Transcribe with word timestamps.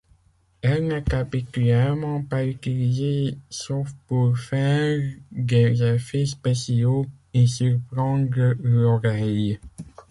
Elle 0.63 0.87
n'est 0.87 1.13
habituellement 1.13 2.23
pas 2.23 2.43
utilisée 2.43 3.37
sauf 3.51 3.93
pour 4.07 4.35
faire 4.35 4.99
des 5.31 5.83
effets 5.83 6.25
spéciaux 6.25 7.05
et 7.35 7.45
surprendre 7.45 8.55
l'oreille. 8.63 9.59